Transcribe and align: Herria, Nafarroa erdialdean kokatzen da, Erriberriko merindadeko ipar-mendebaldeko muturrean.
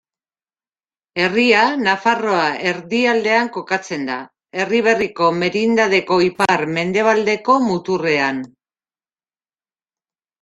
Herria, 1.23 1.65
Nafarroa 1.81 2.45
erdialdean 2.69 3.51
kokatzen 3.57 4.07
da, 4.11 4.15
Erriberriko 4.63 5.27
merindadeko 5.41 6.17
ipar-mendebaldeko 6.29 7.59
muturrean. 7.67 8.41